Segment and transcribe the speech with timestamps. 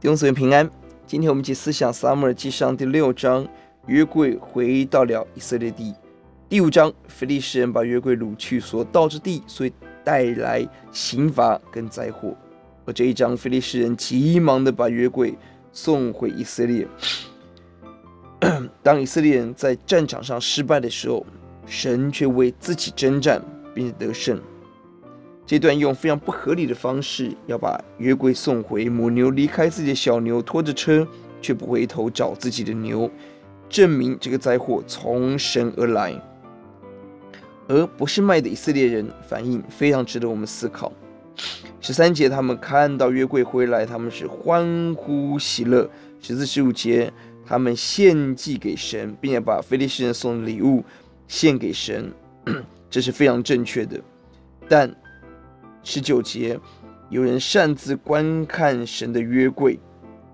[0.00, 0.66] 弟兄姊妹平安。
[1.06, 3.46] 今天我们一起思想撒母耳记上第六章，
[3.86, 5.94] 约柜回到了以色列地。
[6.48, 9.72] 第五章，非利士人把约柜掳去所到之地，所以
[10.02, 12.34] 带来刑罚跟灾祸。
[12.86, 15.34] 而这一章，非利士人急忙的把约柜
[15.70, 16.88] 送回以色列。
[18.82, 21.26] 当以色列人在战场上失败的时候，
[21.66, 23.42] 神却为自己征战，
[23.74, 24.40] 并且得胜。
[25.50, 31.04] 这段用非常不合理的方式要把约柜送回，母牛离开自己的小牛，拖着车
[31.42, 33.10] 却不回头找自己的牛，
[33.68, 36.14] 证明这个灾祸从神而来。
[37.66, 40.92] 而不是卖的以色列人反应非常值得我们思考。
[41.80, 45.90] 十三节，他们看到约柜回来，他们是欢呼喜乐。
[46.20, 47.12] 十四、十五节，
[47.44, 50.84] 他们献祭给神，并且把非利士人送的礼物
[51.26, 52.12] 献给神，
[52.88, 54.00] 这是非常正确的。
[54.68, 54.88] 但
[55.82, 56.58] 十九节，
[57.08, 59.78] 有人擅自观看神的约柜，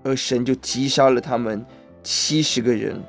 [0.03, 1.64] 而神就击杀了他们
[2.03, 3.03] 七十个人。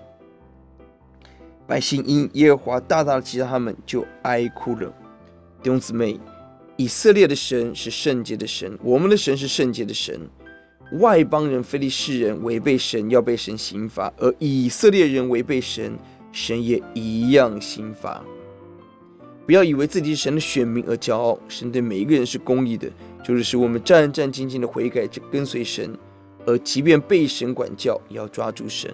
[1.65, 4.87] 百姓因耶和华大大的击杀他们，就哀哭了。
[5.61, 6.19] 弟兄姊妹，
[6.77, 10.19] 以色列的神是圣洁的神，我们的神是圣洁的神。
[10.99, 15.97] 外邦人非利士人违背神，要被神刑罚；而以色列人违背神，
[16.31, 18.23] 神也一样刑罚。
[19.47, 22.91] 不要以为自己是神的选民而骄傲，神对每一个人是公义的，
[23.23, 25.97] 就是使我们战战兢兢的悔改，跟随神。
[26.45, 28.93] 而即便被神管教，也要抓住神。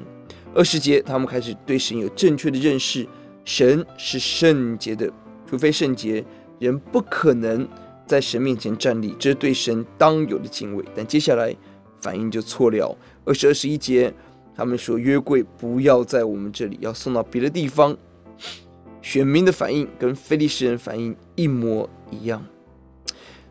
[0.54, 3.08] 二十节，他们开始对神有正确的认识，
[3.44, 5.12] 神是圣洁的，
[5.48, 6.24] 除非圣洁，
[6.60, 7.68] 人不可能
[8.06, 10.86] 在神面前站立，这是对神当有的敬畏。
[10.96, 11.56] 但接下来
[12.00, 12.96] 反应就错了。
[13.26, 14.14] 二十二、十一节，
[14.56, 17.98] 他们说约柜不要在我们这里，要送到别的地方。
[19.04, 22.44] 选民的反应跟非利士人反应一模一样。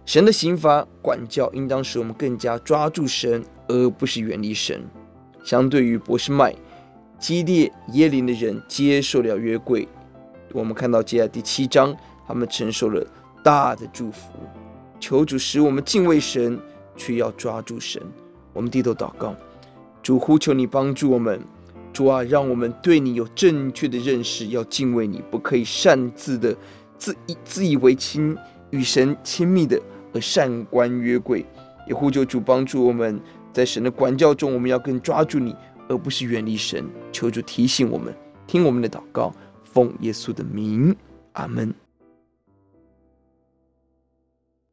[0.07, 4.83] 神的刑罚管教应当使我们更加抓住神，而不是远离神。
[5.45, 6.55] 相对于博士麦、
[7.19, 9.87] 基列耶林的人接受了约柜，
[10.53, 11.95] 我们看到接下来第七章，
[12.27, 13.07] 他们承受了
[13.45, 14.31] 大的祝福。
[14.99, 16.59] 求主使我们敬畏神，
[16.97, 18.03] 却要抓住神。
[18.55, 19.37] 我们低头祷告，
[20.03, 21.41] 主呼求你帮助我们。
[21.93, 26.57] 主啊，让我们对你有正确的认识，要敬畏你，不可以擅自的
[26.97, 28.37] 自以自以为亲，
[28.71, 29.81] 与神亲密的
[30.13, 31.45] 而擅观约柜。
[31.87, 33.21] 也呼求主帮助我们
[33.53, 35.55] 在神的管教中，我们要更抓住你，
[35.89, 36.89] 而不是远离神。
[37.13, 38.15] 求主提醒我们，
[38.47, 40.95] 听我们的祷告，奉耶稣的名，
[41.33, 41.82] 阿门。